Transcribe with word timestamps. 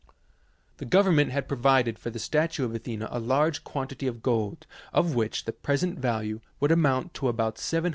The 0.77 0.85
government 0.85 1.29
had 1.31 1.47
provided 1.47 1.99
for 1.99 2.09
the 2.09 2.17
statue 2.17 2.65
of 2.65 2.73
Athena 2.73 3.07
a 3.11 3.19
large 3.19 3.63
quantity 3.63 4.07
of 4.07 4.23
gold 4.23 4.65
of 4.91 5.13
which 5.13 5.45
the 5.45 5.53
present 5.53 5.99
value 5.99 6.41
would 6.59 6.71
amount 6.71 7.13
to 7.13 7.27
about 7.27 7.57
$750,000. 7.57 7.89